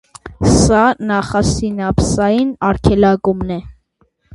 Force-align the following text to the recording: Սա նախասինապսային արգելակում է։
Սա 0.53 0.79
նախասինապսային 1.11 2.59
արգելակում 2.73 3.51
է։ 3.61 3.65